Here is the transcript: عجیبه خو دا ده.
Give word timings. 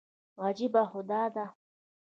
عجیبه 0.43 0.81
خو 0.89 1.01
دا 1.09 1.23
ده. 1.35 1.45